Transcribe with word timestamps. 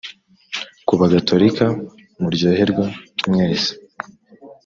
ku 0.87 0.93
bagatorika 0.99 1.65
muryoherwe 2.21 2.85
mwese 3.29 3.71